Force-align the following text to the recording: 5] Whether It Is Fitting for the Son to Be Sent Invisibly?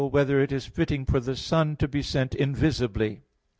5] 0.03 0.11
Whether 0.13 0.39
It 0.39 0.51
Is 0.51 0.65
Fitting 0.65 1.05
for 1.05 1.19
the 1.19 1.35
Son 1.35 1.75
to 1.75 1.87
Be 1.87 2.01
Sent 2.01 2.33
Invisibly? 2.33 3.21